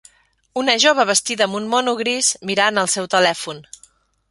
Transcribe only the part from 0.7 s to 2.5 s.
jove vestida amb un mono gris